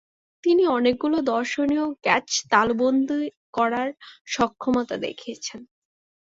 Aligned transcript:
তিনি 0.43 0.63
অনেকগুলো 0.67 1.17
দর্শনীয় 1.31 1.85
ক্যাচ 2.03 2.27
তালুবন্দী 2.51 3.21
করার 3.53 3.89
সক্ষমতা 4.27 4.95
দেখিয়েছেন। 4.97 5.59